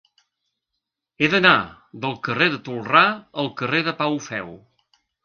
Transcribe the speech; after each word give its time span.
He 1.23 1.27
d'anar 1.33 1.51
del 2.05 2.15
carrer 2.29 2.47
de 2.53 2.59
Tolrà 2.71 3.03
al 3.45 3.51
carrer 3.61 3.83
de 3.89 3.95
Pau 4.01 4.19
Feu. 4.31 4.51